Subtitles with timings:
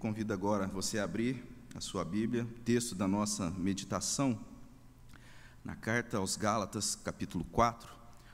[0.00, 1.44] convido agora você a abrir
[1.74, 4.40] a sua Bíblia, texto da nossa meditação,
[5.62, 7.86] na carta aos Gálatas, capítulo 4,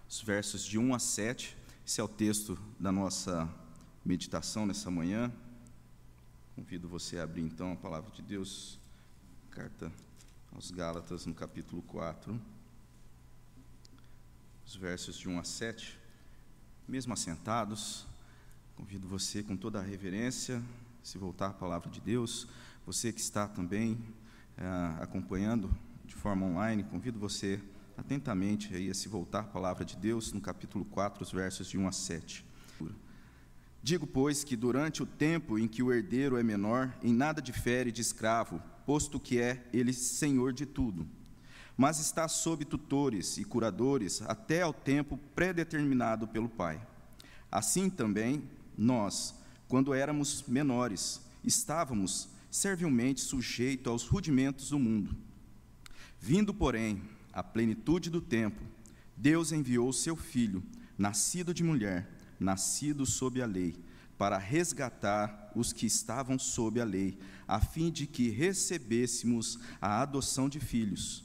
[0.08, 1.56] os versos de 1 a 7.
[1.84, 3.52] Esse é o texto da nossa
[4.04, 5.32] meditação nessa manhã.
[6.54, 8.78] Convido você a abrir então a palavra de Deus,
[9.50, 9.90] carta
[10.54, 12.40] aos Gálatas, no capítulo 4,
[14.64, 15.98] os versos de 1 a 7.
[16.86, 18.06] Mesmo assentados,
[18.76, 20.62] convido você com toda a reverência,
[21.06, 22.48] se voltar à palavra de Deus.
[22.84, 23.96] Você que está também
[24.58, 24.66] é,
[25.00, 25.70] acompanhando
[26.04, 27.62] de forma online, convido você
[27.96, 31.78] atentamente aí a se voltar à palavra de Deus no capítulo 4, os versos de
[31.78, 32.44] 1 a 7.
[33.80, 37.92] Digo, pois, que durante o tempo em que o herdeiro é menor, em nada difere
[37.92, 41.06] de escravo, posto que é ele senhor de tudo.
[41.76, 46.84] Mas está sob tutores e curadores até ao tempo predeterminado pelo Pai.
[47.48, 48.42] Assim também,
[48.76, 49.36] nós,
[49.68, 55.16] quando éramos menores, estávamos servilmente sujeitos aos rudimentos do mundo.
[56.20, 58.62] Vindo, porém, à plenitude do tempo,
[59.16, 60.62] Deus enviou seu Filho,
[60.96, 62.08] nascido de mulher,
[62.38, 63.76] nascido sob a lei,
[64.16, 70.48] para resgatar os que estavam sob a lei, a fim de que recebêssemos a adoção
[70.48, 71.24] de filhos.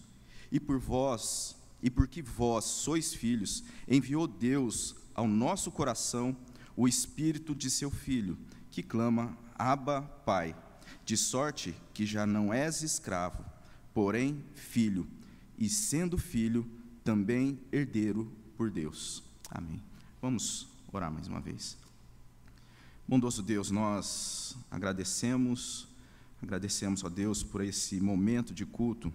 [0.51, 6.35] E por vós, e porque vós sois filhos, enviou Deus ao nosso coração
[6.75, 8.37] o espírito de seu filho,
[8.69, 10.55] que clama: Abba, Pai.
[11.05, 13.43] De sorte que já não és escravo,
[13.93, 15.07] porém filho,
[15.57, 16.69] e sendo filho,
[17.03, 19.23] também herdeiro por Deus.
[19.49, 19.81] Amém.
[20.21, 21.77] Vamos orar mais uma vez.
[23.07, 25.87] Bondoso Deus, nós agradecemos,
[26.41, 29.11] agradecemos, ó Deus, por esse momento de culto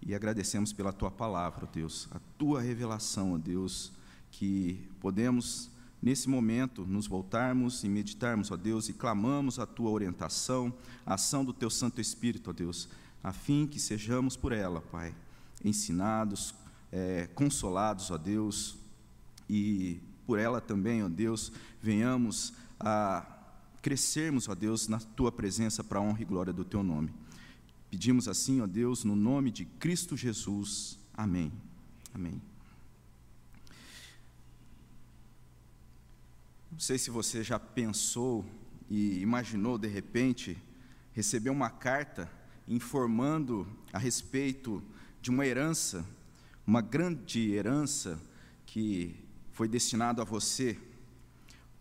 [0.00, 3.92] e agradecemos pela tua palavra, ó Deus, a tua revelação, ó Deus,
[4.30, 10.72] que podemos nesse momento nos voltarmos e meditarmos, ó Deus, e clamamos a tua orientação,
[11.04, 12.88] a ação do teu Santo Espírito, ó Deus,
[13.22, 15.14] a fim que sejamos por ela, Pai,
[15.64, 16.54] ensinados,
[16.92, 18.76] é, consolados, ó Deus,
[19.48, 23.26] e por ela também, ó Deus, venhamos a
[23.82, 27.12] crescermos, ó Deus, na tua presença para a honra e glória do teu nome.
[27.90, 30.98] Pedimos assim, ó Deus, no nome de Cristo Jesus.
[31.14, 31.50] Amém.
[32.14, 32.40] Amém.
[36.70, 38.44] Não sei se você já pensou
[38.90, 40.56] e imaginou de repente
[41.12, 42.30] receber uma carta
[42.68, 44.82] informando a respeito
[45.20, 46.06] de uma herança,
[46.66, 48.20] uma grande herança
[48.66, 49.16] que
[49.50, 50.78] foi destinado a você,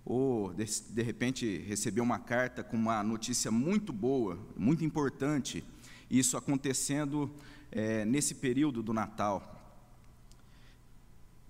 [0.05, 5.65] ou de, de repente receber uma carta com uma notícia muito boa, muito importante,
[6.09, 7.29] isso acontecendo
[7.69, 9.75] é, nesse período do Natal.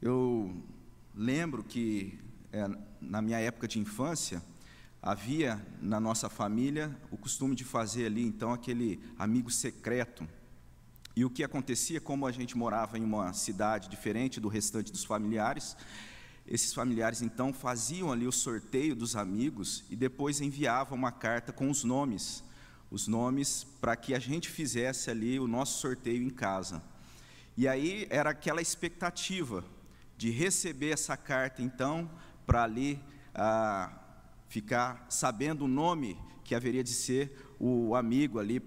[0.02, 0.60] Eu
[1.16, 2.20] lembro que
[2.58, 2.68] é,
[3.00, 4.42] na minha época de infância,
[5.02, 10.28] havia na nossa família o costume de fazer ali então aquele amigo secreto.
[11.16, 15.04] E o que acontecia, como a gente morava em uma cidade diferente do restante dos
[15.04, 15.78] familiares,
[16.48, 21.70] esses familiares então faziam ali o sorteio dos amigos e depois enviavam uma carta com
[21.70, 22.44] os nomes,
[22.90, 26.82] os nomes para que a gente fizesse ali o nosso sorteio em casa.
[27.56, 29.64] E aí era aquela expectativa
[30.18, 32.10] de receber essa carta então
[32.48, 33.00] para ali
[33.36, 33.92] ah,
[34.48, 38.60] ficar sabendo o nome que haveria de ser o amigo ali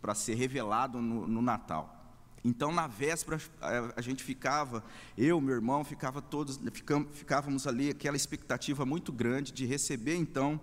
[0.00, 1.98] para ser revelado no, no Natal.
[2.42, 3.38] Então, na véspera,
[3.94, 4.82] a gente ficava,
[5.16, 6.58] eu, meu irmão, ficava todos,
[7.12, 10.58] ficávamos ali, aquela expectativa muito grande de receber, então,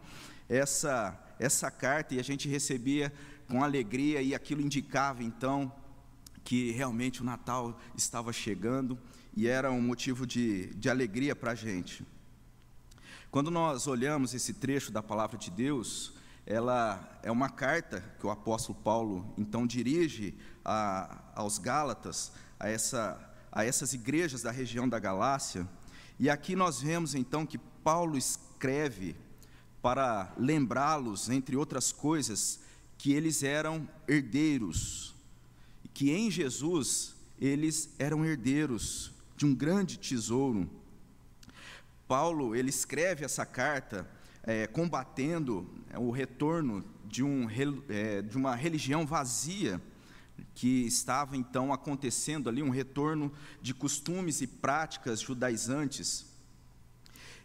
[0.49, 3.13] essa, essa carta, e a gente recebia
[3.47, 5.71] com alegria, e aquilo indicava, então,
[6.43, 8.97] que realmente o Natal estava chegando,
[9.35, 12.03] e era um motivo de, de alegria para a gente.
[13.29, 16.13] Quando nós olhamos esse trecho da palavra de Deus,
[16.45, 20.33] ela é uma carta que o apóstolo Paulo então dirige
[20.63, 23.19] a, aos Gálatas, a, essa,
[23.51, 25.67] a essas igrejas da região da Galácia.
[26.17, 29.13] E aqui nós vemos então que Paulo escreve
[29.81, 32.61] para lembrá-los, entre outras coisas,
[32.97, 35.13] que eles eram herdeiros,
[35.93, 40.67] que em Jesus eles eram herdeiros de um grande tesouro.
[42.07, 44.07] Paulo ele escreve essa carta
[44.43, 47.47] é, combatendo é, o retorno de, um,
[47.89, 49.81] é, de uma religião vazia
[50.55, 53.31] que estava então acontecendo ali, um retorno
[53.61, 56.25] de costumes e práticas judaizantes.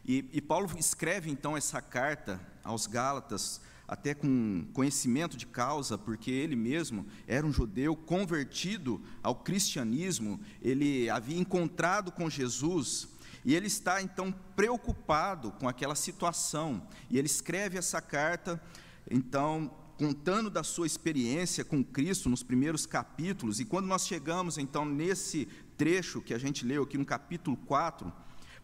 [0.04, 6.30] E, e Paulo escreve então essa carta aos Gálatas, até com conhecimento de causa, porque
[6.30, 13.08] ele mesmo era um judeu convertido ao cristianismo, ele havia encontrado com Jesus
[13.44, 18.62] e ele está então preocupado com aquela situação, e ele escreve essa carta,
[19.10, 24.84] então, contando da sua experiência com Cristo nos primeiros capítulos, e quando nós chegamos então
[24.84, 25.46] nesse
[25.76, 28.12] trecho que a gente leu aqui no capítulo 4,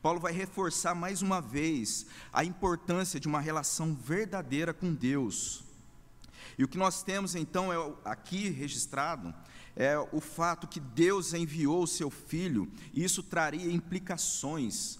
[0.00, 5.64] Paulo vai reforçar mais uma vez a importância de uma relação verdadeira com Deus.
[6.56, 9.34] E o que nós temos então é aqui registrado
[9.80, 14.98] é o fato que Deus enviou o seu filho, e isso traria implicações,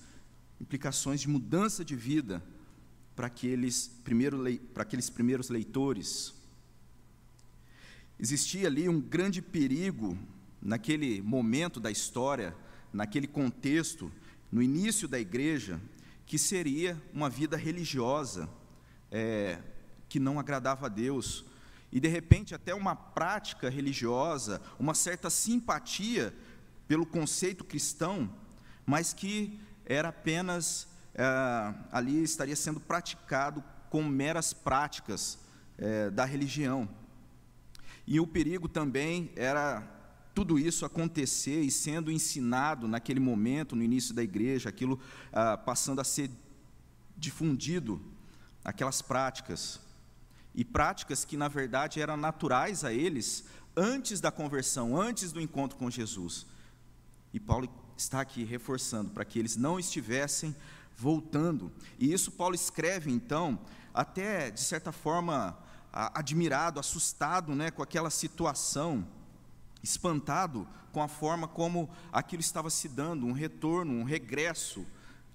[0.60, 2.40] implicações de mudança de vida
[3.16, 4.38] para aqueles, primeiro,
[4.72, 6.32] para aqueles primeiros leitores.
[8.20, 10.16] Existia ali um grande perigo
[10.62, 12.56] naquele momento da história,
[12.92, 14.12] naquele contexto,
[14.50, 15.80] no início da igreja,
[16.24, 18.48] que seria uma vida religiosa,
[19.10, 19.60] é,
[20.08, 21.44] que não agradava a Deus,
[21.90, 26.34] e de repente até uma prática religiosa, uma certa simpatia
[26.86, 28.30] pelo conceito cristão,
[28.84, 31.24] mas que era apenas é,
[31.90, 35.38] ali estaria sendo praticado com meras práticas
[35.76, 36.88] é, da religião.
[38.06, 39.96] E o perigo também era
[40.38, 45.00] tudo isso acontecer e sendo ensinado naquele momento, no início da igreja, aquilo
[45.32, 46.30] ah, passando a ser
[47.16, 48.00] difundido,
[48.64, 49.80] aquelas práticas.
[50.58, 53.44] E práticas que, na verdade, eram naturais a eles
[53.76, 56.48] antes da conversão, antes do encontro com Jesus.
[57.32, 60.56] E Paulo está aqui reforçando para que eles não estivessem
[60.96, 61.70] voltando.
[61.96, 63.56] E isso Paulo escreve, então,
[63.94, 65.56] até de certa forma
[65.92, 69.06] admirado, assustado né, com aquela situação,
[69.80, 74.84] espantado com a forma como aquilo estava se dando, um retorno, um regresso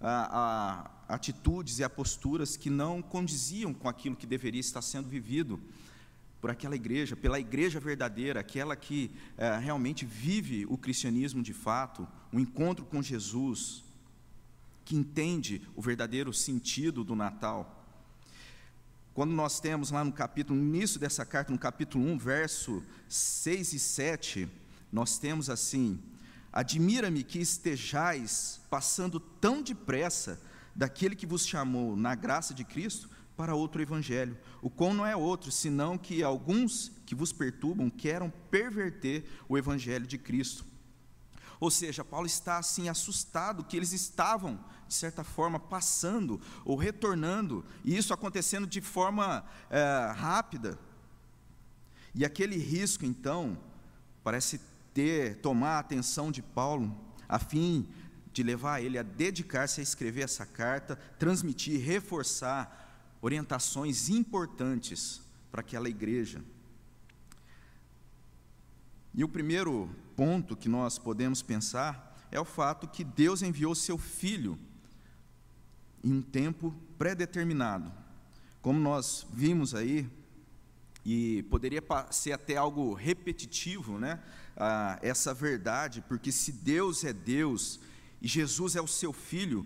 [0.02, 5.60] a, atitudes e a posturas que não condiziam com aquilo que deveria estar sendo vivido
[6.42, 12.06] por aquela igreja, pela igreja verdadeira, aquela que é, realmente vive o cristianismo de fato,
[12.34, 13.84] o encontro com Jesus,
[14.84, 17.86] que entende o verdadeiro sentido do Natal.
[19.14, 23.74] Quando nós temos lá no capítulo, no início dessa carta, no capítulo 1, verso 6
[23.74, 24.50] e 7,
[24.92, 25.98] nós temos assim:
[26.52, 30.42] Admira-me que estejais passando tão depressa
[30.76, 35.16] daquele que vos chamou na graça de Cristo para outro evangelho, o qual não é
[35.16, 40.66] outro, senão que alguns que vos perturbam querem perverter o evangelho de Cristo.
[41.60, 47.66] Ou seja, Paulo está assim assustado que eles estavam, de certa forma, passando ou retornando,
[47.84, 50.78] e isso acontecendo de forma é, rápida.
[52.14, 53.58] E aquele risco, então,
[54.24, 54.60] parece
[54.94, 56.96] ter, tomar a atenção de Paulo,
[57.28, 57.88] a fim
[58.34, 65.22] de levar ele a dedicar-se a escrever essa carta, transmitir, reforçar orientações importantes
[65.52, 66.42] para aquela igreja.
[69.14, 73.98] E o primeiro ponto que nós podemos pensar é o fato que Deus enviou seu
[73.98, 74.58] filho
[76.04, 77.92] em um tempo pré-determinado.
[78.62, 80.10] Como nós vimos aí,
[81.06, 84.20] e poderia ser até algo repetitivo, né?
[84.56, 87.80] Ah, essa verdade, porque se Deus é Deus
[88.24, 89.66] e Jesus é o seu filho,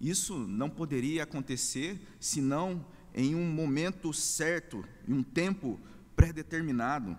[0.00, 2.84] isso não poderia acontecer senão
[3.14, 5.78] em um momento certo, em um tempo
[6.16, 7.16] pré-determinado.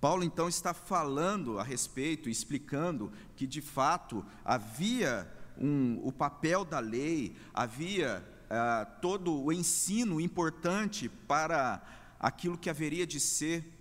[0.00, 6.80] Paulo então está falando a respeito, explicando que de fato havia um, o papel da
[6.80, 11.80] lei, havia ah, todo o ensino importante para
[12.18, 13.77] aquilo que haveria de ser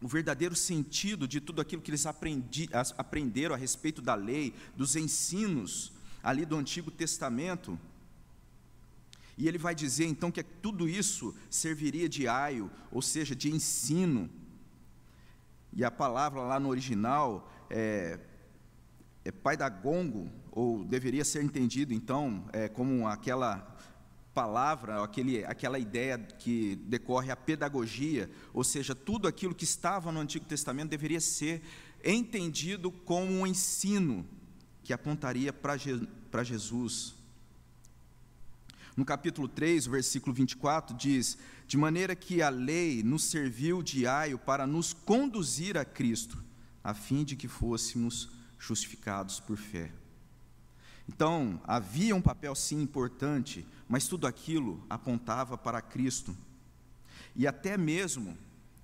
[0.00, 4.96] o verdadeiro sentido de tudo aquilo que eles aprendi, aprenderam a respeito da lei, dos
[4.96, 7.78] ensinos ali do Antigo Testamento.
[9.36, 14.28] E ele vai dizer então que tudo isso serviria de aio, ou seja, de ensino
[15.72, 18.18] e a palavra lá no original é,
[19.24, 23.76] é paidagongo, ou deveria ser entendido então é, como aquela
[24.38, 30.20] palavra, aquele, aquela ideia que decorre a pedagogia, ou seja, tudo aquilo que estava no
[30.20, 31.60] Antigo Testamento deveria ser
[32.04, 34.24] entendido como um ensino
[34.84, 37.16] que apontaria para Jesus.
[38.96, 44.06] No capítulo 3, o versículo 24 diz: De maneira que a lei nos serviu de
[44.06, 46.38] aio para nos conduzir a Cristo,
[46.84, 49.90] a fim de que fôssemos justificados por fé.
[51.08, 56.36] Então, havia um papel sim importante, mas tudo aquilo apontava para Cristo.
[57.34, 58.36] E até mesmo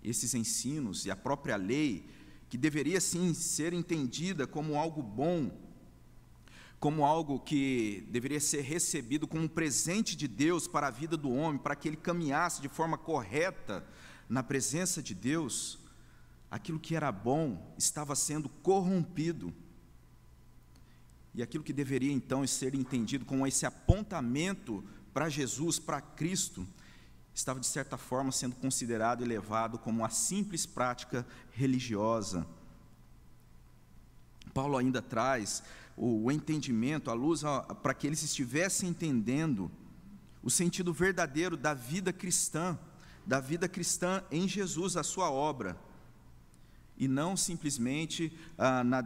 [0.03, 2.07] esses ensinos e a própria lei,
[2.49, 5.51] que deveria sim ser entendida como algo bom,
[6.79, 11.31] como algo que deveria ser recebido como um presente de Deus para a vida do
[11.31, 13.87] homem, para que ele caminhasse de forma correta
[14.29, 15.79] na presença de Deus,
[16.51, 19.53] aquilo que era bom estava sendo corrompido.
[21.35, 26.67] E aquilo que deveria então ser entendido como esse apontamento para Jesus, para Cristo,
[27.35, 32.47] estava, de certa forma, sendo considerado e levado como uma simples prática religiosa.
[34.53, 35.63] Paulo ainda traz
[35.97, 37.43] o entendimento, a luz,
[37.83, 39.71] para que eles estivessem entendendo
[40.43, 42.79] o sentido verdadeiro da vida cristã,
[43.27, 45.77] da vida cristã em Jesus, a sua obra,
[46.97, 49.03] e não simplesmente ah, na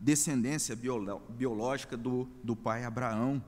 [0.00, 3.42] descendência biológica do, do pai Abraão.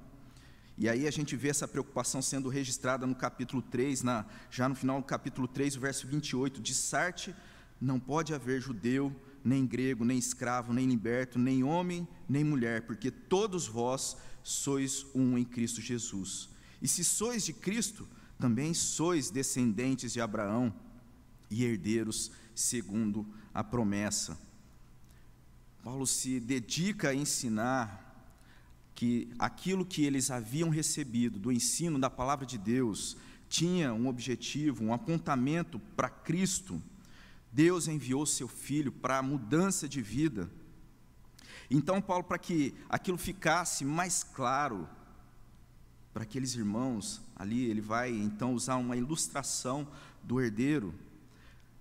[0.76, 4.74] E aí a gente vê essa preocupação sendo registrada no capítulo 3, na, já no
[4.74, 7.34] final do capítulo 3, o verso 28, de Sarte,
[7.80, 9.14] não pode haver judeu,
[9.44, 15.36] nem grego, nem escravo, nem liberto, nem homem, nem mulher, porque todos vós sois um
[15.36, 16.48] em Cristo Jesus.
[16.80, 20.74] E se sois de Cristo, também sois descendentes de Abraão
[21.50, 24.38] e herdeiros segundo a promessa.
[25.82, 28.06] Paulo se dedica a ensinar
[28.94, 33.16] que aquilo que eles haviam recebido do ensino da palavra de Deus
[33.48, 36.80] tinha um objetivo, um apontamento para Cristo.
[37.50, 40.50] Deus enviou seu filho para a mudança de vida.
[41.70, 44.88] Então, Paulo, para que aquilo ficasse mais claro
[46.12, 49.88] para aqueles irmãos, ali ele vai então usar uma ilustração
[50.22, 50.94] do herdeiro.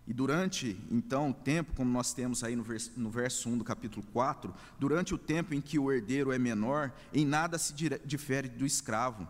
[0.09, 3.63] E durante, então, o tempo, como nós temos aí no verso, no verso 1 do
[3.63, 7.71] capítulo 4, durante o tempo em que o herdeiro é menor, em nada se
[8.03, 9.27] difere do escravo.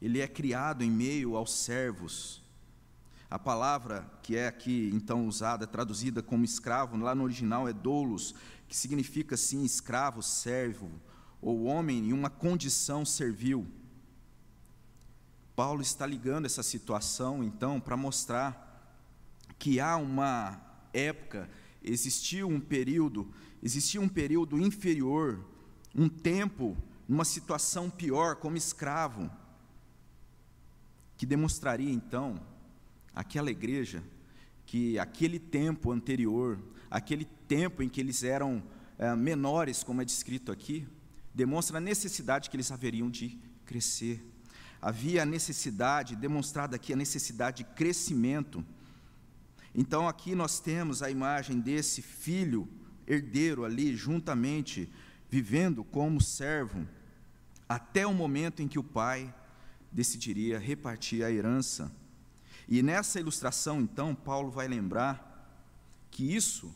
[0.00, 2.40] Ele é criado em meio aos servos.
[3.28, 8.36] A palavra que é aqui então usada, traduzida como escravo, lá no original é doulos,
[8.68, 10.88] que significa sim escravo, servo,
[11.40, 13.66] ou homem em uma condição servil.
[15.56, 18.70] Paulo está ligando essa situação então para mostrar
[19.62, 20.60] que há uma
[20.92, 21.48] época,
[21.84, 25.38] existiu um período, existia um período inferior,
[25.94, 26.76] um tempo,
[27.08, 29.30] numa situação pior, como escravo,
[31.16, 32.44] que demonstraria então
[33.14, 34.02] aquela igreja
[34.66, 36.58] que aquele tempo anterior,
[36.90, 38.60] aquele tempo em que eles eram
[38.98, 40.88] é, menores, como é descrito aqui,
[41.32, 44.24] demonstra a necessidade que eles haveriam de crescer.
[44.80, 48.66] Havia a necessidade, demonstrada aqui a necessidade de crescimento
[49.74, 52.68] então aqui nós temos a imagem desse filho
[53.06, 54.90] herdeiro ali, juntamente,
[55.30, 56.86] vivendo como servo,
[57.68, 59.34] até o momento em que o pai
[59.90, 61.90] decidiria repartir a herança.
[62.68, 65.30] E nessa ilustração, então, Paulo vai lembrar
[66.10, 66.74] que isso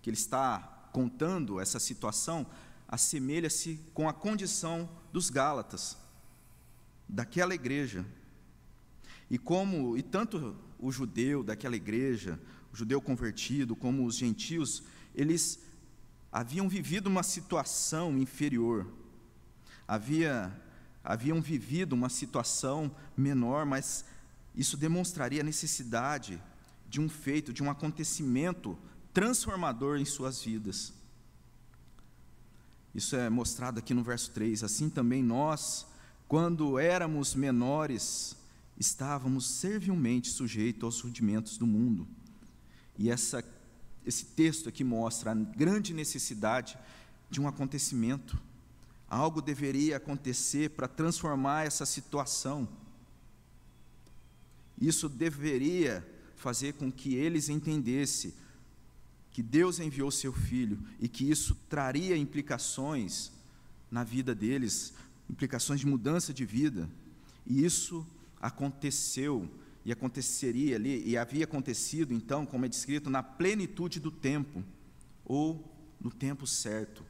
[0.00, 2.46] que ele está contando, essa situação,
[2.86, 5.96] assemelha-se com a condição dos Gálatas,
[7.06, 8.04] daquela igreja.
[9.30, 12.38] E como, e tanto o judeu daquela igreja,
[12.72, 14.82] o judeu convertido, como os gentios,
[15.14, 15.58] eles
[16.30, 18.86] haviam vivido uma situação inferior,
[19.86, 20.54] havia,
[21.02, 24.04] haviam vivido uma situação menor, mas
[24.54, 26.40] isso demonstraria a necessidade
[26.88, 28.78] de um feito, de um acontecimento
[29.12, 30.92] transformador em suas vidas.
[32.94, 34.64] Isso é mostrado aqui no verso 3.
[34.64, 35.86] Assim também nós,
[36.26, 38.36] quando éramos menores,
[38.78, 42.06] estávamos servilmente sujeitos aos rudimentos do mundo.
[42.96, 43.44] E essa,
[44.06, 46.78] esse texto aqui mostra a grande necessidade
[47.28, 48.38] de um acontecimento.
[49.08, 52.68] Algo deveria acontecer para transformar essa situação.
[54.80, 56.06] Isso deveria
[56.36, 58.32] fazer com que eles entendessem
[59.32, 63.32] que Deus enviou seu filho e que isso traria implicações
[63.90, 64.92] na vida deles,
[65.28, 66.88] implicações de mudança de vida.
[67.46, 68.06] E isso
[68.40, 69.48] aconteceu
[69.84, 74.62] e aconteceria ali, e havia acontecido, então, como é descrito, na plenitude do tempo,
[75.24, 75.64] ou
[76.00, 77.04] no tempo certo.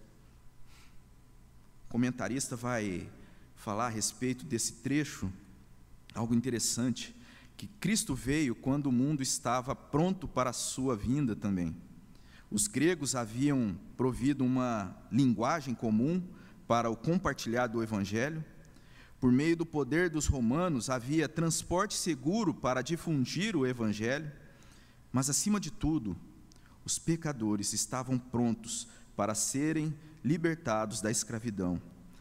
[1.86, 3.08] O comentarista vai
[3.56, 5.32] falar a respeito desse trecho,
[6.14, 7.14] algo interessante,
[7.56, 11.74] que Cristo veio quando o mundo estava pronto para a sua vinda também.
[12.50, 16.22] Os gregos haviam provido uma linguagem comum
[16.66, 18.44] para o compartilhar do Evangelho,
[19.20, 24.30] por meio do poder dos romanos, havia transporte seguro para difundir o Evangelho,
[25.12, 26.16] mas, acima de tudo,
[26.84, 29.94] os pecadores estavam prontos para serem
[30.24, 31.80] libertados da escravidão.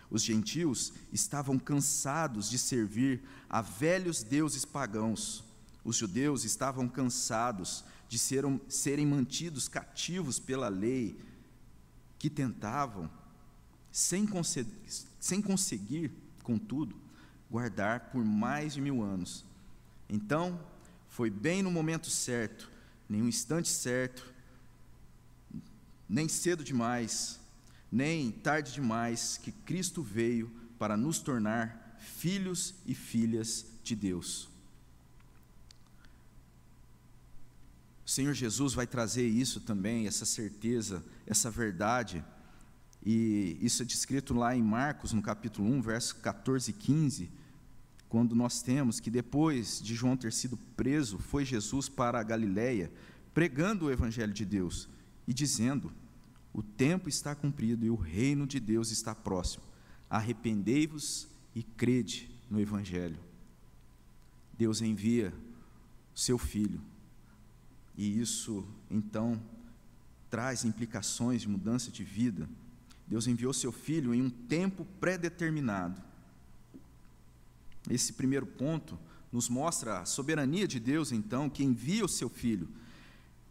[0.09, 5.43] Os gentios estavam cansados de servir a velhos deuses pagãos.
[5.83, 11.19] Os judeus estavam cansados de serem, serem mantidos cativos pela lei,
[12.17, 13.09] que tentavam,
[13.91, 14.27] sem,
[15.19, 16.11] sem conseguir,
[16.47, 16.95] contudo,
[17.51, 19.43] guardar por mais de mil anos.
[20.07, 20.57] Então,
[21.09, 22.71] foi bem no momento certo,
[23.09, 24.33] nem um instante certo,
[26.07, 27.37] nem cedo demais,
[27.91, 30.49] nem tarde demais, que Cristo veio
[30.79, 34.47] para nos tornar filhos e filhas de Deus.
[38.05, 42.23] O Senhor Jesus vai trazer isso também, essa certeza, essa verdade
[43.09, 47.31] e isso é descrito lá em Marcos, no capítulo 1, verso 14 e 15,
[48.09, 52.91] quando nós temos que depois de João ter sido preso, foi Jesus para a Galiléia,
[53.33, 54.89] pregando o evangelho de Deus
[55.25, 55.89] e dizendo:
[56.51, 59.63] O tempo está cumprido e o reino de Deus está próximo.
[60.09, 63.19] Arrependei-vos e crede no evangelho.
[64.57, 65.33] Deus envia
[66.13, 66.81] seu filho.
[67.95, 69.41] E isso, então,
[70.29, 72.49] traz implicações de mudança de vida.
[73.07, 76.01] Deus enviou seu filho em um tempo pré-determinado.
[77.89, 78.99] Esse primeiro ponto
[79.31, 82.67] nos mostra a soberania de Deus, então, que envia o seu filho.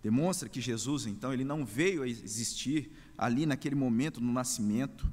[0.02, 5.10] Demonstra que Jesus, então, ele não veio a existir ali naquele momento no nascimento.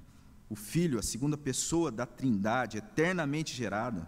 [0.49, 4.07] O filho, a segunda pessoa da Trindade, eternamente gerada,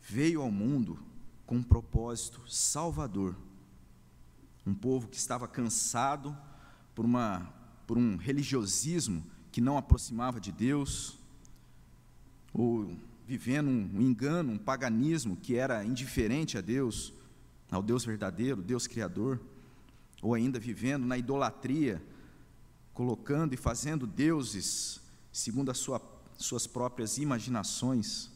[0.00, 0.98] veio ao mundo
[1.46, 3.36] com um propósito salvador.
[4.66, 6.36] Um povo que estava cansado
[6.94, 7.52] por, uma,
[7.86, 11.18] por um religiosismo que não aproximava de Deus,
[12.52, 17.12] ou vivendo um engano, um paganismo que era indiferente a Deus,
[17.70, 19.40] ao Deus verdadeiro, Deus Criador,
[20.20, 22.02] ou ainda vivendo na idolatria,
[22.92, 25.00] colocando e fazendo deuses
[25.32, 26.02] segundo as sua,
[26.36, 28.30] suas próprias imaginações.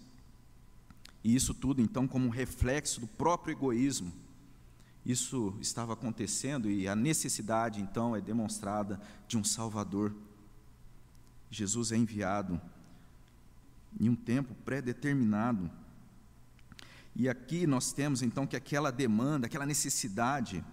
[1.23, 4.13] E isso tudo, então, como um reflexo do próprio egoísmo.
[5.05, 10.15] Isso estava acontecendo e a necessidade, então, é demonstrada de um Salvador.
[11.55, 12.61] Jesus é enviado
[14.01, 15.71] em um tempo pré-determinado.
[17.15, 20.65] E aqui nós temos, então, que aquela demanda, aquela necessidade,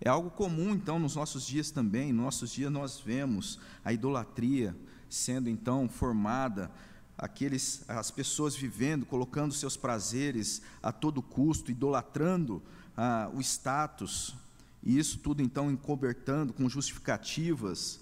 [0.00, 2.12] é algo comum, então, nos nossos dias também.
[2.12, 4.74] Nos nossos dias nós vemos a idolatria
[5.08, 6.70] sendo, então, formada
[7.18, 12.62] aqueles, as pessoas vivendo, colocando seus prazeres a todo custo, idolatrando
[12.96, 14.34] ah, o status,
[14.82, 18.00] e isso tudo então encobertando com justificativas,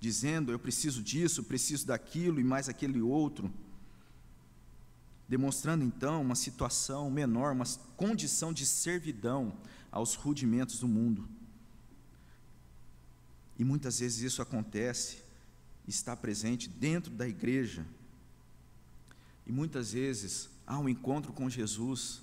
[0.00, 3.52] dizendo eu preciso disso, preciso daquilo e mais aquele outro,
[5.28, 9.52] demonstrando então uma situação menor, uma condição de servidão
[9.90, 11.28] aos rudimentos do mundo.
[13.58, 15.18] E muitas vezes isso acontece,
[15.86, 17.84] está presente dentro da igreja,
[19.46, 22.20] e muitas vezes há um encontro com Jesus,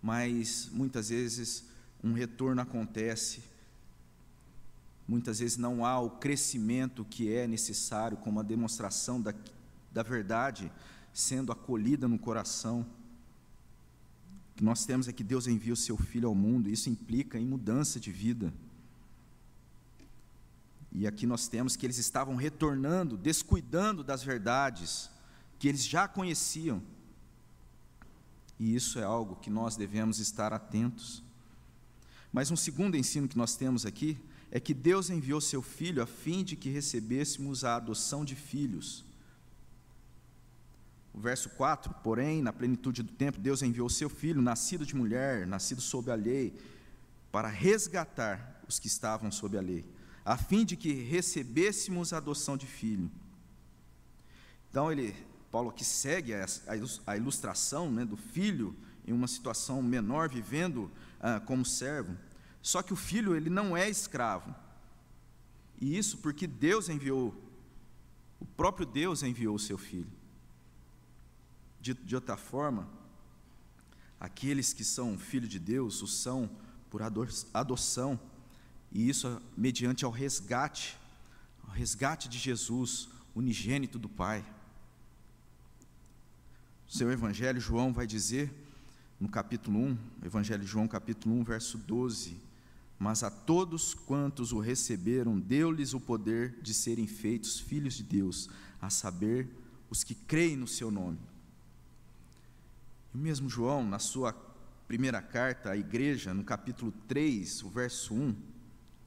[0.00, 1.64] mas muitas vezes
[2.02, 3.42] um retorno acontece,
[5.06, 9.34] muitas vezes não há o crescimento que é necessário, como a demonstração da,
[9.92, 10.70] da verdade
[11.12, 12.86] sendo acolhida no coração.
[14.52, 17.38] O que nós temos é que Deus envia o seu Filho ao mundo, isso implica
[17.38, 18.52] em mudança de vida.
[20.92, 25.10] E aqui nós temos que eles estavam retornando, descuidando das verdades,
[25.58, 26.82] que eles já conheciam.
[28.58, 31.22] E isso é algo que nós devemos estar atentos.
[32.32, 34.18] Mas um segundo ensino que nós temos aqui
[34.50, 39.04] é que Deus enviou seu filho a fim de que recebêssemos a adoção de filhos.
[41.12, 45.46] O verso 4, porém, na plenitude do tempo, Deus enviou seu filho, nascido de mulher,
[45.46, 46.54] nascido sob a lei,
[47.32, 49.84] para resgatar os que estavam sob a lei,
[50.24, 53.10] a fim de que recebêssemos a adoção de filho.
[54.70, 55.14] Então ele
[55.50, 56.32] Paulo aqui segue
[57.06, 62.14] a ilustração né, do filho em uma situação menor, vivendo ah, como servo.
[62.66, 64.52] Só que o filho ele não é escravo.
[65.80, 67.34] E isso porque Deus enviou,
[68.40, 70.10] o próprio Deus enviou o seu filho.
[71.80, 72.88] De, de outra forma,
[74.18, 76.50] aqueles que são filhos de Deus o são
[76.90, 77.02] por
[77.54, 78.18] adoção,
[78.90, 80.98] e isso mediante ao resgate,
[81.62, 84.44] ao resgate de Jesus, unigênito do Pai
[86.88, 88.52] seu evangelho, João vai dizer,
[89.20, 92.45] no capítulo 1, Evangelho de João, capítulo 1, verso 12:
[92.98, 98.48] Mas a todos quantos o receberam, deu-lhes o poder de serem feitos filhos de Deus,
[98.80, 99.48] a saber,
[99.88, 101.18] os que creem no seu nome.
[103.14, 104.32] E mesmo João, na sua
[104.88, 108.34] primeira carta à igreja, no capítulo 3, o verso 1,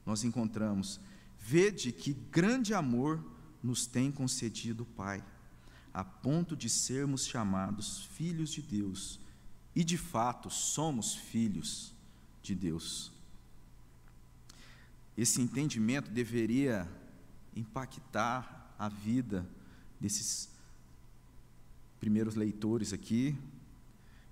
[0.06, 1.00] nós encontramos:
[1.38, 3.22] Vede que grande amor
[3.62, 5.22] nos tem concedido o Pai
[5.92, 9.18] a ponto de sermos chamados filhos de Deus.
[9.74, 11.94] E de fato somos filhos
[12.42, 13.12] de Deus.
[15.20, 16.90] Esse entendimento deveria
[17.54, 19.46] impactar a vida
[20.00, 20.48] desses
[21.98, 23.36] primeiros leitores aqui.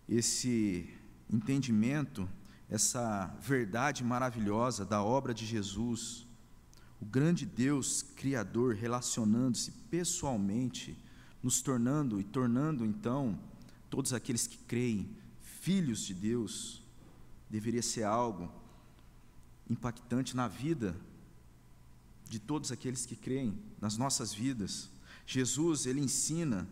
[0.09, 0.89] Esse
[1.31, 2.27] entendimento,
[2.71, 6.27] essa verdade maravilhosa da obra de Jesus,
[7.03, 10.99] o grande Deus Criador relacionando-se pessoalmente
[11.43, 13.39] nos tornando e tornando então
[13.91, 16.83] todos aqueles que creem filhos de Deus,
[17.51, 18.51] deveria ser algo
[19.69, 20.97] impactante na vida
[22.29, 24.91] de todos aqueles que creem, nas nossas vidas.
[25.27, 26.69] Jesus, ele ensina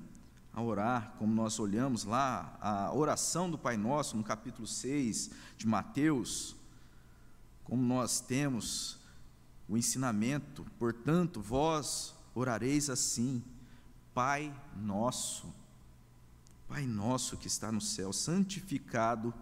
[0.52, 5.66] a orar, como nós olhamos lá, a oração do Pai Nosso, no capítulo 6 de
[5.66, 6.56] Mateus,
[7.64, 8.98] como nós temos
[9.68, 13.42] o ensinamento, portanto, vós orareis assim,
[14.14, 15.52] Pai Nosso,
[16.68, 19.35] Pai Nosso que está no céu, santificado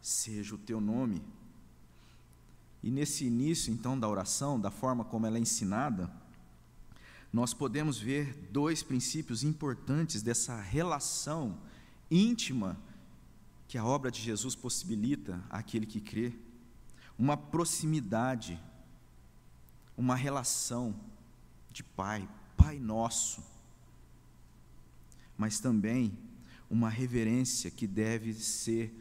[0.00, 1.22] seja o teu nome.
[2.82, 6.10] E nesse início, então, da oração, da forma como ela é ensinada,
[7.32, 11.58] nós podemos ver dois princípios importantes dessa relação
[12.10, 12.76] íntima
[13.68, 16.32] que a obra de Jesus possibilita àquele que crê.
[17.16, 18.60] Uma proximidade,
[19.96, 20.98] uma relação
[21.70, 23.44] de Pai, Pai Nosso,
[25.36, 26.18] mas também
[26.68, 28.92] uma reverência que deve ser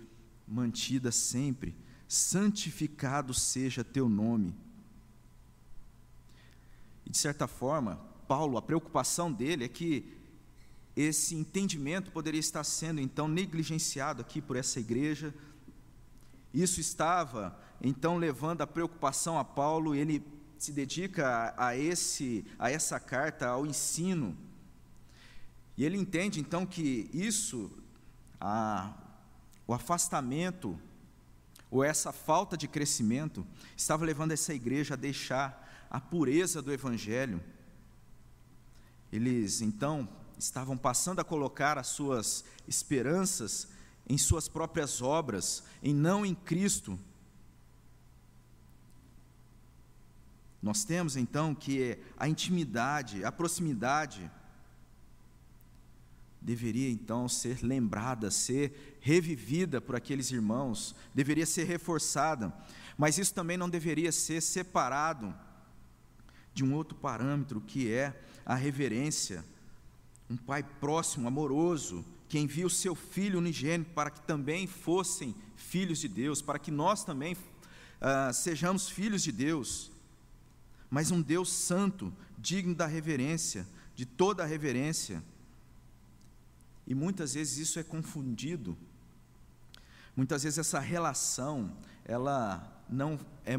[0.48, 1.76] mantida sempre
[2.10, 4.56] santificado seja teu nome.
[7.06, 10.12] E de certa forma, Paulo, a preocupação dele é que
[10.96, 15.34] esse entendimento poderia estar sendo então negligenciado aqui por essa igreja.
[16.52, 20.26] Isso estava então levando a preocupação a Paulo, e ele
[20.58, 24.36] se dedica a, esse a essa carta, ao ensino.
[25.78, 27.72] E ele entende então que isso
[28.42, 28.94] a,
[29.68, 30.78] o afastamento
[31.72, 33.46] ou essa falta de crescimento
[33.78, 37.42] estava levando essa igreja a deixar a pureza do Evangelho.
[39.12, 43.68] Eles então estavam passando a colocar as suas esperanças
[44.08, 46.98] em suas próprias obras, em não em Cristo.
[50.62, 54.30] Nós temos então que a intimidade, a proximidade,
[56.42, 62.54] deveria então ser lembrada, ser revivida por aqueles irmãos, deveria ser reforçada,
[62.98, 65.34] mas isso também não deveria ser separado
[66.54, 69.46] de um outro parâmetro que é a reverência.
[70.30, 76.00] Um pai próximo, amoroso, que envia o seu filho unigênito para que também fossem filhos
[76.00, 79.92] de Deus, para que nós também uh, sejamos filhos de Deus,
[80.90, 85.24] mas um Deus santo, digno da reverência, de toda a reverência.
[86.86, 88.78] E muitas vezes isso é confundido.
[90.20, 91.72] Muitas vezes essa relação,
[92.04, 93.56] ela não é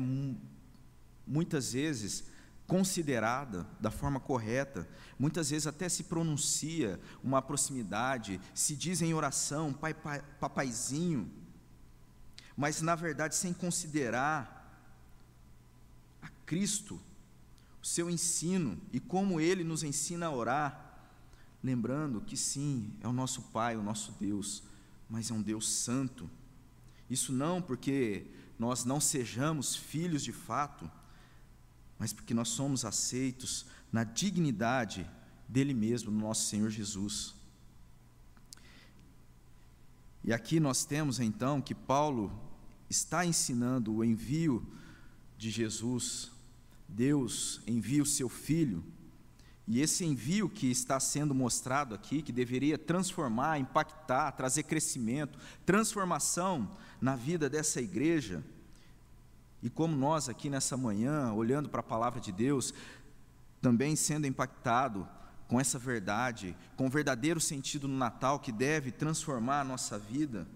[1.26, 2.24] muitas vezes
[2.66, 4.86] considerada da forma correta,
[5.18, 11.32] muitas vezes até se pronuncia uma proximidade, se diz em oração, pai, pai papaizinho,
[12.54, 14.84] mas na verdade sem considerar
[16.20, 17.00] a Cristo,
[17.82, 21.08] o seu ensino e como ele nos ensina a orar,
[21.64, 24.62] lembrando que sim, é o nosso Pai, o nosso Deus,
[25.08, 26.28] mas é um Deus santo.
[27.10, 28.24] Isso não porque
[28.56, 30.88] nós não sejamos filhos de fato,
[31.98, 35.10] mas porque nós somos aceitos na dignidade
[35.48, 37.34] dele mesmo, no nosso Senhor Jesus.
[40.22, 42.30] E aqui nós temos então que Paulo
[42.88, 44.64] está ensinando o envio
[45.36, 46.30] de Jesus.
[46.88, 48.84] Deus envia o seu filho
[49.72, 56.68] e esse envio que está sendo mostrado aqui, que deveria transformar, impactar, trazer crescimento, transformação
[57.00, 58.44] na vida dessa igreja,
[59.62, 62.74] e como nós aqui nessa manhã, olhando para a palavra de Deus,
[63.62, 65.08] também sendo impactado
[65.46, 70.48] com essa verdade, com o verdadeiro sentido no Natal que deve transformar a nossa vida,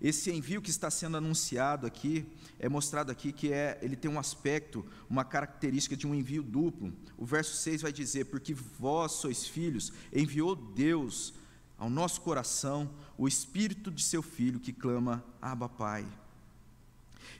[0.00, 2.26] esse envio que está sendo anunciado aqui,
[2.58, 6.92] é mostrado aqui que é, ele tem um aspecto, uma característica de um envio duplo.
[7.16, 11.32] O verso 6 vai dizer: Porque vós sois filhos, enviou Deus
[11.78, 16.06] ao nosso coração o Espírito de seu Filho que clama, Abba Pai.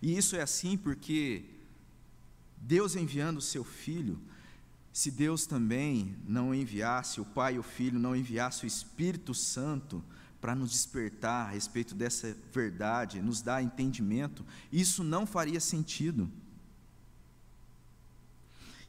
[0.01, 1.45] E isso é assim porque
[2.57, 4.19] Deus enviando o seu Filho,
[4.93, 10.03] se Deus também não enviasse, o Pai e o Filho não enviasse o Espírito Santo,
[10.41, 16.31] para nos despertar a respeito dessa verdade, nos dar entendimento, isso não faria sentido.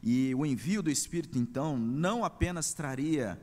[0.04, 3.40] E o envio do Espírito, então, não apenas traria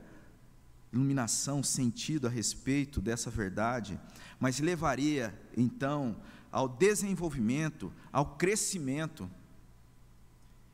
[0.93, 3.99] iluminação, sentido a respeito dessa verdade,
[4.39, 6.15] mas levaria, então,
[6.51, 9.29] ao desenvolvimento, ao crescimento,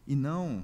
[0.06, 0.64] e não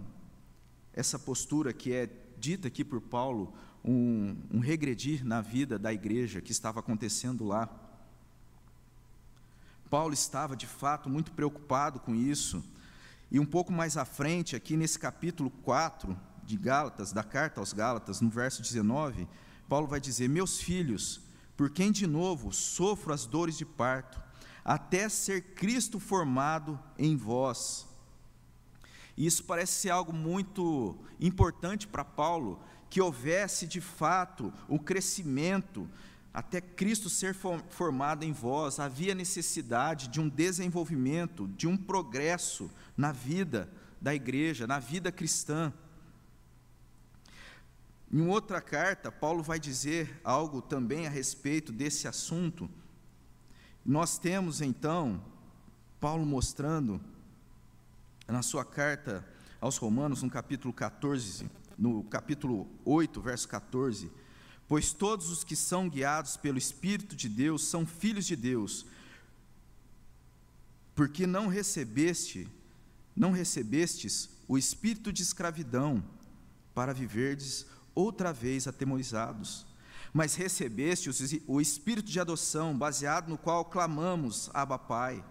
[0.94, 6.42] essa postura que é dita aqui por Paulo um, um regredir na vida da igreja
[6.42, 7.70] que estava acontecendo lá.
[9.90, 12.64] Paulo estava de fato muito preocupado com isso.
[13.32, 17.74] E um pouco mais à frente, aqui nesse capítulo 4 de Gálatas, da carta aos
[17.74, 19.28] Gálatas, no verso 19,
[19.68, 21.22] Paulo vai dizer: Meus filhos,
[21.56, 24.22] por quem de novo sofro as dores de parto,
[24.64, 27.88] até ser Cristo formado em vós.
[29.16, 35.88] E isso parece ser algo muito importante para Paulo, que houvesse de fato o crescimento
[36.34, 43.12] até Cristo ser formado em vós, havia necessidade de um desenvolvimento, de um progresso na
[43.12, 43.68] vida
[44.00, 45.74] da igreja, na vida cristã.
[48.12, 52.70] Em outra carta, Paulo vai dizer algo também a respeito desse assunto.
[53.84, 55.20] Nós temos então
[56.00, 57.02] Paulo mostrando
[58.28, 59.26] na sua carta
[59.60, 64.12] aos Romanos, no capítulo 14, no capítulo 8, verso 14,
[64.68, 68.86] pois todos os que são guiados pelo Espírito de Deus são filhos de Deus.
[70.96, 72.48] Porque não recebeste,
[73.16, 76.04] não recebestes o espírito de escravidão
[76.74, 79.66] para viverdes outra vez atemorizados,
[80.14, 81.10] mas recebeste
[81.48, 85.24] o espírito de adoção, baseado no qual clamamos, Abba Pai.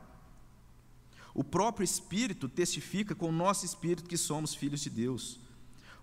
[1.35, 5.41] O próprio Espírito testifica com o nosso espírito que somos filhos de Deus.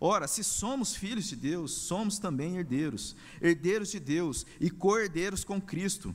[0.06, 5.62] Ora, se somos filhos de Deus, somos também herdeiros, herdeiros de Deus e co-herdeiros com
[5.62, 6.14] Cristo.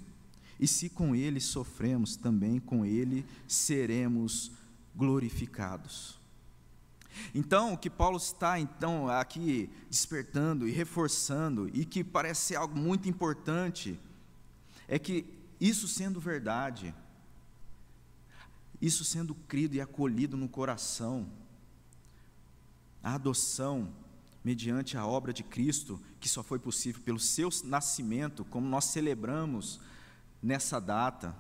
[0.60, 4.52] E se com Ele sofremos, também com Ele seremos
[4.94, 6.20] glorificados.
[7.34, 12.78] Então, o que Paulo está então aqui despertando e reforçando e que parece ser algo
[12.78, 13.98] muito importante
[14.86, 15.24] é que
[15.58, 16.94] isso sendo verdade,
[18.82, 21.26] isso sendo crido e acolhido no coração,
[23.02, 23.92] a adoção
[24.44, 29.80] mediante a obra de Cristo, que só foi possível pelo seu nascimento, como nós celebramos
[30.42, 31.36] nessa data,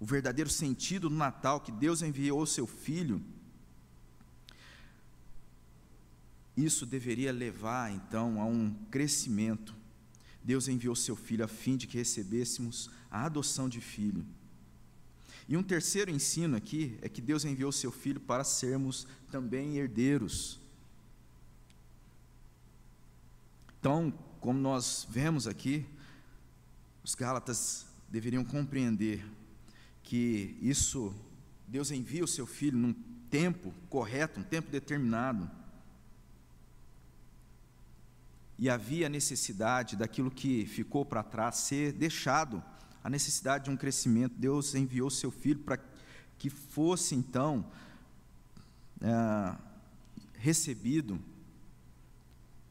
[0.00, 3.22] o verdadeiro sentido do Natal, que Deus enviou o seu Filho,
[6.56, 9.74] isso deveria levar então a um crescimento.
[10.42, 14.24] Deus enviou seu Filho a fim de que recebêssemos a adoção de filho.
[15.48, 20.63] E um terceiro ensino aqui é que Deus enviou seu Filho para sermos também herdeiros
[23.84, 25.84] Então, como nós vemos aqui,
[27.04, 29.22] os Gálatas deveriam compreender
[30.02, 31.14] que isso,
[31.68, 32.94] Deus envia o seu filho num
[33.28, 35.50] tempo correto, um tempo determinado.
[38.58, 42.64] E havia necessidade daquilo que ficou para trás ser deixado,
[43.02, 44.34] a necessidade de um crescimento.
[44.38, 45.78] Deus enviou seu filho para
[46.38, 47.70] que fosse então
[49.02, 49.54] é,
[50.38, 51.20] recebido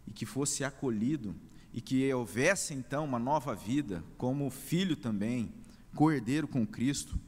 [0.07, 1.35] e que fosse acolhido
[1.73, 5.51] e que houvesse então uma nova vida, como filho também,
[5.95, 7.19] co-herdeiro com Cristo,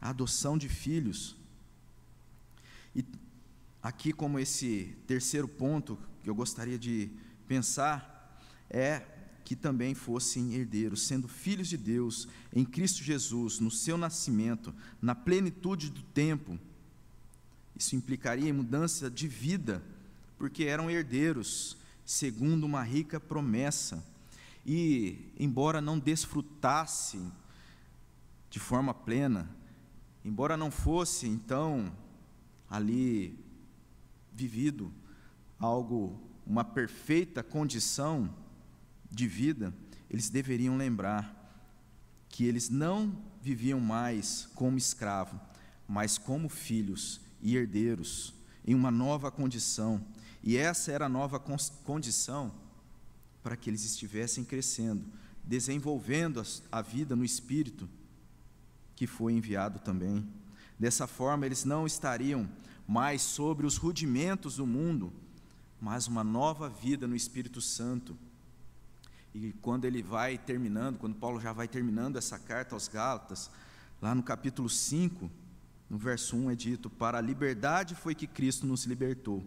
[0.00, 1.36] a adoção de filhos.
[2.94, 3.04] E
[3.80, 7.10] aqui, como esse terceiro ponto que eu gostaria de
[7.46, 9.02] pensar, é
[9.44, 15.14] que também fossem herdeiros, sendo filhos de Deus em Cristo Jesus, no seu nascimento, na
[15.14, 16.58] plenitude do tempo.
[17.76, 19.82] Isso implicaria mudança de vida,
[20.38, 24.04] porque eram herdeiros segundo uma rica promessa.
[24.64, 27.20] E, embora não desfrutasse
[28.48, 29.48] de forma plena,
[30.24, 31.92] embora não fosse então
[32.70, 33.38] ali
[34.32, 34.92] vivido
[35.58, 38.32] algo, uma perfeita condição
[39.10, 39.74] de vida,
[40.08, 41.38] eles deveriam lembrar
[42.28, 45.38] que eles não viviam mais como escravo,
[45.86, 48.32] mas como filhos e herdeiros,
[48.64, 50.02] em uma nova condição
[50.42, 52.52] e essa era a nova condição
[53.42, 55.04] para que eles estivessem crescendo,
[55.44, 57.88] desenvolvendo a vida no espírito
[58.96, 60.26] que foi enviado também.
[60.78, 62.48] Dessa forma, eles não estariam
[62.86, 65.12] mais sobre os rudimentos do mundo,
[65.80, 68.16] mas uma nova vida no Espírito Santo.
[69.34, 73.50] E quando ele vai terminando, quando Paulo já vai terminando essa carta aos Gálatas,
[74.00, 75.30] lá no capítulo 5,
[75.88, 79.44] no verso 1 é dito: Para a liberdade foi que Cristo nos libertou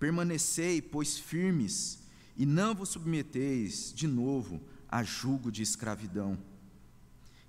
[0.00, 1.98] Permanecei, pois, firmes,
[2.34, 4.58] e não vos submeteis de novo
[4.88, 6.38] a julgo de escravidão.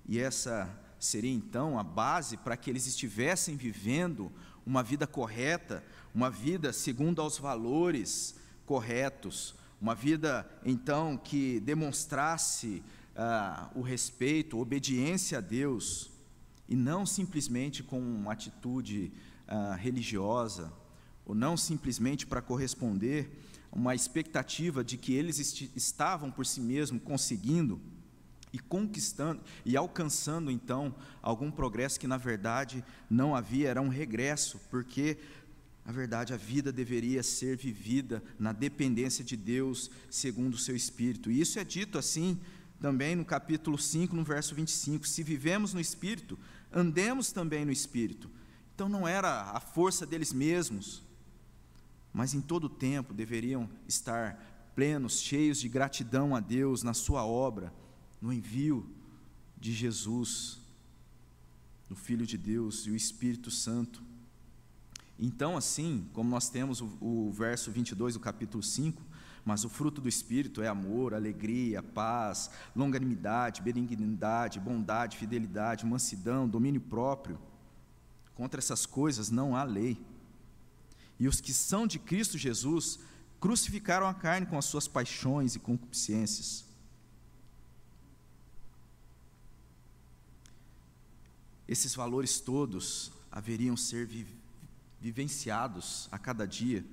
[0.06, 4.30] E essa seria então a base para que eles estivessem vivendo
[4.66, 5.82] uma vida correta,
[6.14, 8.36] uma vida segundo aos valores
[8.66, 12.82] corretos, uma vida então que demonstrasse
[13.16, 16.10] ah, o respeito, obediência a Deus,
[16.68, 19.10] e não simplesmente com uma atitude
[19.48, 20.70] ah, religiosa
[21.24, 23.30] ou não simplesmente para corresponder
[23.70, 25.38] a uma expectativa de que eles
[25.74, 27.80] estavam por si mesmos conseguindo
[28.52, 34.60] e conquistando e alcançando então algum progresso que na verdade não havia, era um regresso,
[34.70, 35.16] porque
[35.84, 41.30] na verdade a vida deveria ser vivida na dependência de Deus segundo o seu espírito.
[41.30, 42.38] E isso é dito assim
[42.80, 46.38] também no capítulo 5, no verso 25: se vivemos no espírito,
[46.72, 48.30] andemos também no espírito.
[48.74, 51.02] Então não era a força deles mesmos,
[52.12, 57.72] mas em todo tempo deveriam estar plenos, cheios de gratidão a Deus na sua obra,
[58.20, 58.88] no envio
[59.58, 60.60] de Jesus,
[61.88, 64.02] no Filho de Deus e o Espírito Santo.
[65.18, 69.02] Então, assim, como nós temos o, o verso 22 do capítulo 5,
[69.44, 76.80] mas o fruto do Espírito é amor, alegria, paz, longanimidade, benignidade, bondade, fidelidade, mansidão, domínio
[76.80, 77.38] próprio.
[78.34, 80.00] Contra essas coisas não há lei.
[81.22, 82.98] E os que são de Cristo Jesus
[83.38, 86.64] crucificaram a carne com as suas paixões e concupiscências.
[91.68, 94.08] Esses valores todos haveriam ser
[95.00, 96.84] vivenciados a cada dia,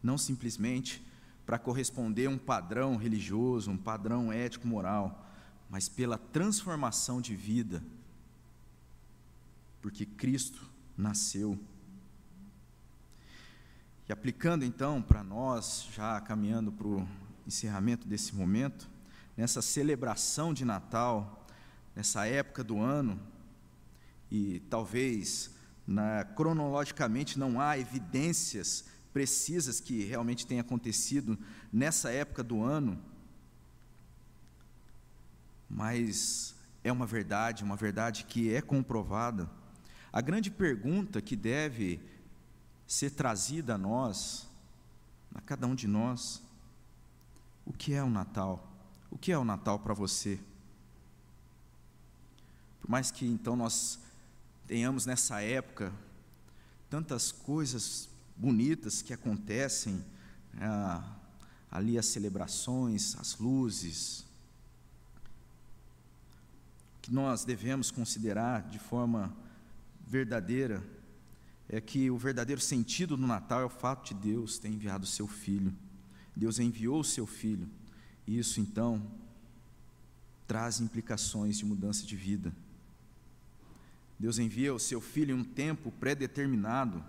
[0.00, 1.04] não simplesmente
[1.44, 5.28] para corresponder a um padrão religioso, um padrão ético-moral,
[5.68, 7.82] mas pela transformação de vida,
[9.82, 10.64] porque Cristo
[10.96, 11.58] nasceu.
[14.06, 17.08] E aplicando então para nós, já caminhando para o
[17.46, 18.86] encerramento desse momento,
[19.34, 21.46] nessa celebração de Natal,
[21.96, 23.18] nessa época do ano,
[24.30, 25.54] e talvez
[25.86, 31.38] na, cronologicamente não há evidências precisas que realmente tenha acontecido
[31.72, 33.02] nessa época do ano,
[35.70, 39.48] mas é uma verdade, uma verdade que é comprovada.
[40.12, 42.00] A grande pergunta que deve
[42.94, 44.46] ser trazida a nós,
[45.34, 46.40] a cada um de nós,
[47.66, 48.72] o que é o Natal?
[49.10, 50.38] O que é o Natal para você?
[52.80, 53.98] Por mais que então nós
[54.68, 55.92] tenhamos nessa época
[56.88, 60.00] tantas coisas bonitas que acontecem,
[60.56, 61.02] é,
[61.72, 64.24] ali as celebrações, as luzes,
[67.02, 69.34] que nós devemos considerar de forma
[70.06, 70.80] verdadeira
[71.68, 75.08] é que o verdadeiro sentido do Natal é o fato de Deus ter enviado o
[75.08, 75.74] seu filho.
[76.36, 77.68] Deus enviou o seu filho.
[78.26, 79.02] E isso então
[80.46, 82.54] traz implicações de mudança de vida.
[84.18, 87.02] Deus envia o seu filho em um tempo pré-determinado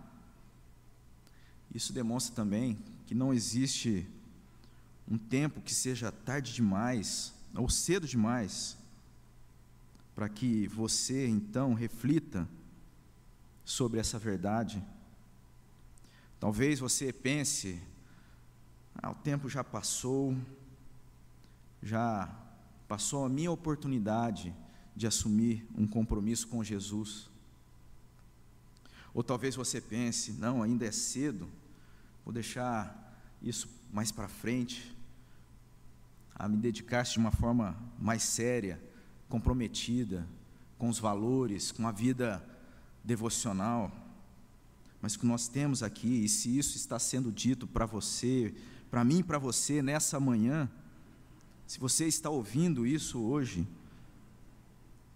[1.76, 4.08] isso demonstra também que não existe
[5.06, 8.78] um tempo que seja tarde demais ou cedo demais
[10.15, 12.48] para que você então reflita
[13.65, 14.82] sobre essa verdade.
[16.39, 17.82] Talvez você pense:
[18.95, 20.38] ah, o tempo já passou,
[21.84, 22.34] já
[22.88, 24.56] passou a minha oportunidade
[24.95, 27.30] de assumir um compromisso com Jesus.
[29.13, 31.49] Ou talvez você pense: não, ainda é cedo
[32.25, 34.91] Vou deixar isso mais para frente,
[36.34, 38.82] a me dedicar de uma forma mais séria,
[39.30, 40.28] comprometida
[40.75, 42.43] com os valores, com a vida
[43.06, 43.91] devocional.
[45.02, 48.54] Mas o que nós temos aqui, e se isso está sendo dito para você,
[48.89, 50.70] para mim e para você nessa manhã,
[51.68, 53.68] se você está ouvindo isso hoje,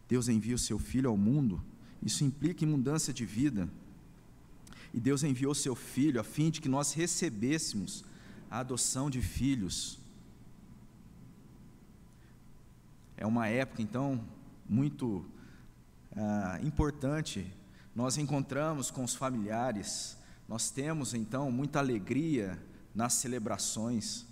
[0.07, 1.61] Deus envia o seu filho ao mundo,
[2.01, 3.67] isso implica em mudança de vida.
[4.93, 8.03] E Deus enviou seu filho a fim de que nós recebêssemos
[8.49, 9.99] a adoção de filhos.
[13.15, 14.23] É uma época, então,
[14.67, 15.25] muito
[16.15, 17.45] ah, importante.
[17.95, 22.61] Nós encontramos com os familiares, nós temos, então, muita alegria
[22.93, 24.25] nas celebrações.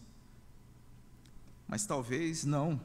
[1.67, 2.79] Mas talvez não.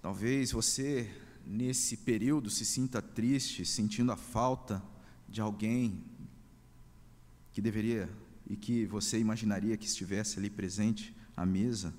[0.00, 1.08] Talvez você,
[1.46, 4.82] nesse período, se sinta triste, sentindo a falta
[5.28, 6.02] de alguém
[7.52, 8.08] que deveria
[8.48, 11.94] e que você imaginaria que estivesse ali presente à mesa,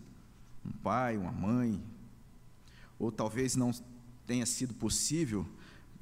[0.66, 1.82] um pai, uma mãe,
[3.00, 3.72] ou talvez não
[4.26, 5.48] tenha sido possível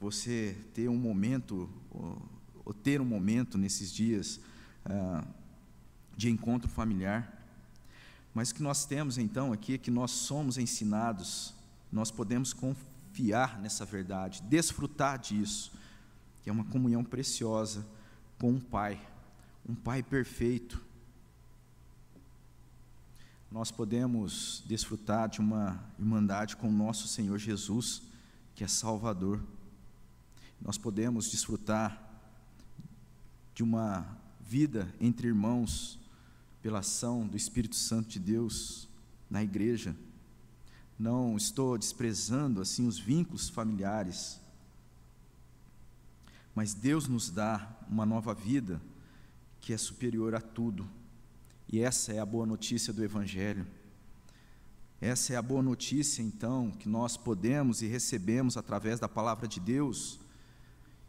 [0.02, 2.20] você ter um momento, ou,
[2.66, 4.40] ou ter um momento nesses dias
[4.84, 5.24] ah,
[6.18, 7.40] de encontro familiar.
[8.34, 11.54] Mas o que nós temos então aqui é que nós somos ensinados,
[11.92, 15.71] nós podemos confiar nessa verdade, desfrutar disso,
[16.42, 17.86] que é uma comunhão preciosa
[18.40, 19.00] com um Pai,
[19.69, 20.84] um Pai perfeito.
[23.52, 28.02] Nós podemos desfrutar de uma irmandade com o nosso Senhor Jesus,
[28.56, 29.40] que é Salvador.
[30.62, 32.10] Nós podemos desfrutar
[33.54, 36.00] de uma vida entre irmãos
[36.62, 38.88] pela ação do Espírito Santo de Deus
[39.30, 39.96] na igreja.
[40.98, 44.40] Não estou desprezando assim os vínculos familiares,
[46.54, 48.80] mas Deus nos dá uma nova vida
[49.60, 50.88] que é superior a tudo.
[51.68, 53.66] E essa é a boa notícia do Evangelho.
[55.00, 59.60] Essa é a boa notícia, então, que nós podemos e recebemos através da palavra de
[59.60, 60.20] Deus.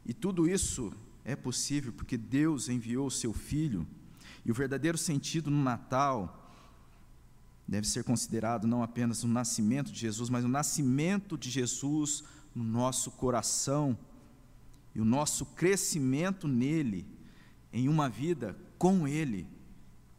[0.05, 0.93] E tudo isso
[1.25, 3.87] é possível porque Deus enviou o seu Filho.
[4.45, 6.51] E o verdadeiro sentido no Natal
[7.67, 12.25] deve ser considerado não apenas o nascimento de Jesus, mas o nascimento de Jesus
[12.55, 13.97] no nosso coração
[14.95, 17.07] e o nosso crescimento nele,
[17.73, 19.47] em uma vida com ele.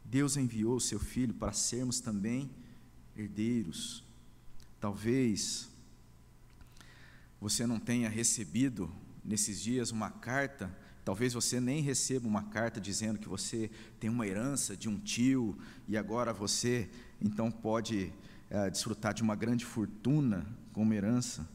[0.04, 2.50] Deus enviou o seu filho para sermos também
[3.16, 4.02] herdeiros.
[4.80, 5.68] Talvez
[7.40, 8.90] você não tenha recebido
[9.24, 10.70] nesses dias uma carta,
[11.04, 15.56] talvez você nem receba uma carta dizendo que você tem uma herança de um tio
[15.88, 18.12] e agora você então pode
[18.50, 21.48] é, desfrutar de uma grande fortuna como herança.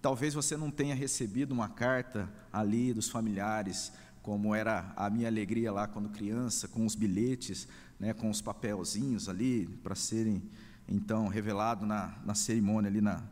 [0.00, 3.90] Talvez você não tenha recebido uma carta ali dos familiares,
[4.22, 7.66] como era a minha alegria lá quando criança, com os bilhetes,
[7.98, 10.42] né, com os papelzinhos ali para serem
[10.86, 13.22] então revelado na, na cerimônia ali na,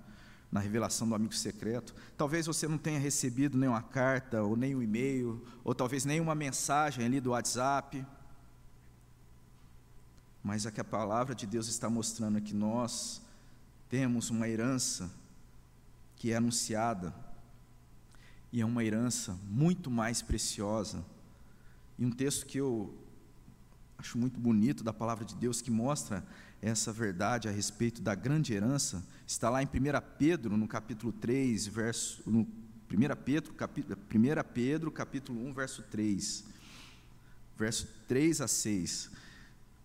[0.52, 1.94] na revelação do amigo secreto.
[2.14, 7.06] Talvez você não tenha recebido nenhuma carta ou nem um e-mail, ou talvez nenhuma mensagem
[7.06, 8.06] ali do WhatsApp.
[10.44, 13.22] Mas é que a palavra de Deus está mostrando que nós
[13.88, 15.10] temos uma herança
[16.16, 17.14] que é anunciada,
[18.52, 21.02] e é uma herança muito mais preciosa.
[21.98, 22.94] E um texto que eu
[23.96, 26.22] acho muito bonito da palavra de Deus que mostra
[26.62, 29.68] essa verdade a respeito da grande herança, está lá em 1
[30.16, 36.44] Pedro, no capítulo 3, verso no 1 Pedro, capítulo, 1 Pedro, capítulo 1, verso 3.
[37.58, 39.10] Verso 3 a 6,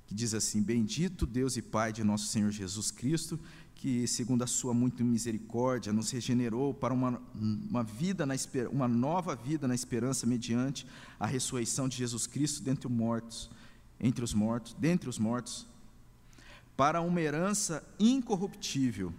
[0.05, 3.39] que diz assim: Bendito Deus e Pai de nosso Senhor Jesus Cristo,
[3.73, 8.35] que segundo a sua muita misericórdia nos regenerou para uma, uma vida na
[8.71, 10.85] uma nova vida na esperança mediante
[11.19, 13.49] a ressurreição de Jesus Cristo dentre os mortos,
[13.99, 15.65] entre os mortos, dentre os mortos
[16.77, 19.11] para uma herança incorruptível,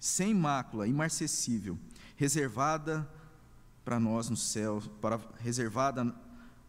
[0.00, 1.78] sem mácula, imarcessível,
[2.16, 3.08] reservada
[3.84, 6.12] para nós nos céus, para, reservada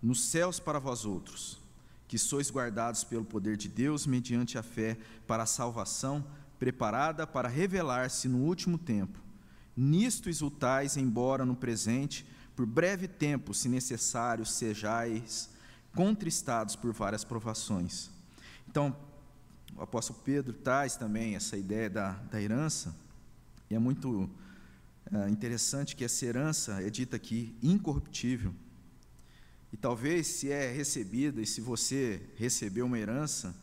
[0.02, 1.60] nos céus para vós outros,
[2.08, 6.24] que sois guardados pelo poder de Deus mediante a fé para a salvação,
[6.60, 9.20] preparada para revelar-se no último tempo.
[9.76, 12.26] Nisto exultais, embora no presente,
[12.56, 15.50] por breve tempo, se necessário, sejais
[15.94, 18.10] contristados por várias provações.
[18.70, 18.96] Então,
[19.76, 22.96] o apóstolo Pedro traz também essa ideia da, da herança,
[23.70, 24.30] e é muito
[25.12, 28.54] é, interessante que essa herança é dita aqui incorruptível.
[29.74, 33.54] E talvez, se é recebida e se você recebeu uma herança,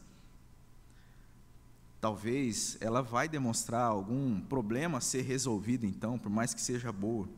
[2.00, 7.28] talvez ela vai demonstrar algum problema a ser resolvido, então, por mais que seja boa.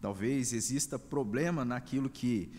[0.00, 2.50] Talvez exista problema naquilo que,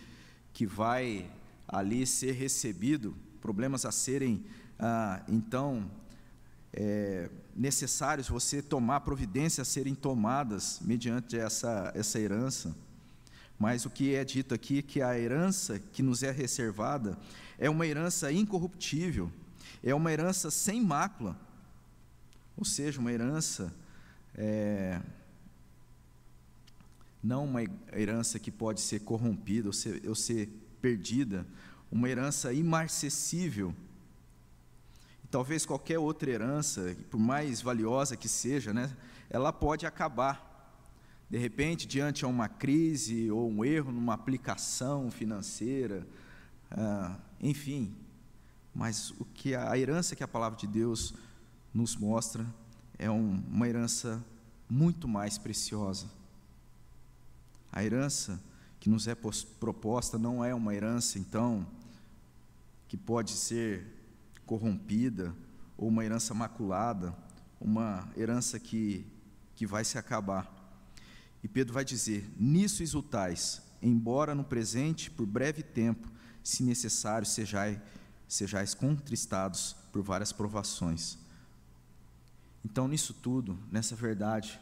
[0.53, 1.31] que vai
[1.67, 4.45] ali ser recebido, problemas a serem
[4.79, 5.89] ah, então,
[6.71, 12.75] é, necessários você tomar providências a serem tomadas mediante essa, essa herança.
[13.57, 17.17] Mas o que é dito aqui é que a herança que nos é reservada
[17.57, 19.29] é uma herança incorruptível,
[19.83, 21.37] é uma herança sem mácula,
[22.55, 23.73] ou seja, uma herança
[24.35, 25.01] é,
[27.21, 27.61] não uma
[27.93, 30.47] herança que pode ser corrompida ou ser, ou ser
[30.81, 31.45] perdida,
[31.91, 33.75] uma herança imarcessível
[35.31, 38.95] talvez qualquer outra herança, por mais valiosa que seja, né,
[39.29, 40.47] ela pode acabar.
[41.29, 46.07] De repente, diante de uma crise ou um erro numa aplicação financeira,
[46.71, 47.95] ah, enfim.
[48.73, 51.13] Mas o que a, a, herança que a palavra de Deus
[51.73, 52.45] nos mostra
[52.97, 54.23] é um, uma herança
[54.67, 56.09] muito mais preciosa.
[57.71, 58.41] A herança
[58.79, 59.15] que nos é
[59.59, 61.67] proposta não é uma herança, então,
[62.87, 63.98] que pode ser
[64.49, 65.35] corrompida,
[65.77, 67.15] ou uma herança maculada,
[67.61, 69.05] uma herança que,
[69.55, 70.51] que vai se acabar.
[71.43, 76.09] E Pedro vai dizer: Nisso exultais, embora no presente, por breve tempo,
[76.43, 77.79] se necessário, sejais,
[78.27, 81.19] sejais contristados por várias provações.
[82.65, 84.59] Então, nisso tudo, nessa verdade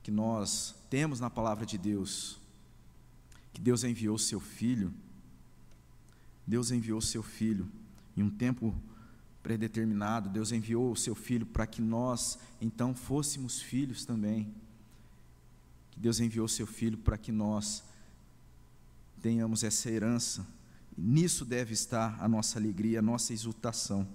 [0.00, 2.38] que nós temos na palavra de Deus,
[3.52, 4.94] que Deus enviou seu filho,
[6.46, 7.68] Deus enviou seu filho
[8.16, 8.72] em um tempo
[9.44, 14.52] predeterminado, Deus enviou o seu filho para que nós então fôssemos filhos também.
[15.90, 17.84] Que Deus enviou o seu filho para que nós
[19.20, 20.46] tenhamos essa herança.
[20.96, 24.08] E nisso deve estar a nossa alegria, a nossa exultação.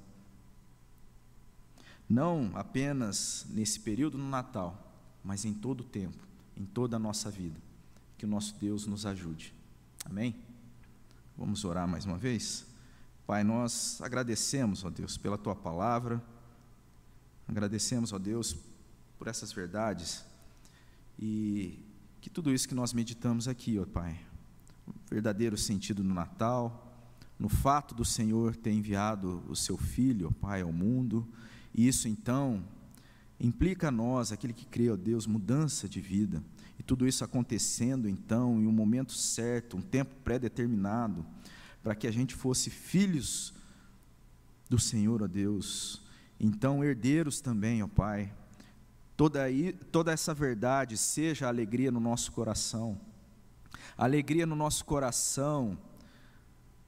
[2.09, 4.91] Não apenas nesse período no Natal,
[5.23, 6.17] mas em todo o tempo,
[6.57, 7.61] em toda a nossa vida.
[8.17, 9.53] Que o nosso Deus nos ajude.
[10.03, 10.35] Amém?
[11.37, 12.68] Vamos orar mais uma vez?
[13.29, 16.19] Pai, nós agradecemos, ó Deus, pela tua palavra,
[17.47, 18.57] agradecemos, ó Deus,
[19.19, 20.25] por essas verdades.
[21.19, 21.77] E
[22.21, 24.19] que tudo isso que nós meditamos aqui, ó Pai,
[24.87, 26.91] o verdadeiro sentido do Natal,
[27.37, 31.27] no fato do Senhor ter enviado o seu Filho, ó Pai, ao mundo,
[31.71, 32.65] e isso então
[33.39, 36.43] implica a nós, aquele que crê, ó Deus, mudança de vida,
[36.79, 41.23] e tudo isso acontecendo então em um momento certo, um tempo pré-determinado,
[41.83, 43.53] para que a gente fosse filhos
[44.69, 46.01] do Senhor, ó Deus,
[46.39, 48.31] então herdeiros também, ó Pai,
[49.17, 49.41] toda,
[49.91, 52.99] toda essa verdade seja alegria no nosso coração,
[53.97, 55.77] alegria no nosso coração,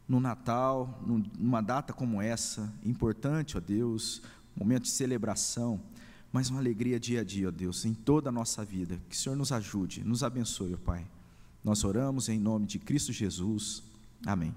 [0.07, 1.01] no Natal,
[1.37, 4.21] numa data como essa, importante, ó Deus,
[4.55, 5.81] momento de celebração,
[6.31, 9.01] mas uma alegria dia a dia, ó Deus, em toda a nossa vida.
[9.09, 11.07] Que o Senhor nos ajude, nos abençoe, ó Pai.
[11.63, 13.83] Nós oramos em nome de Cristo Jesus.
[14.25, 14.53] Amém.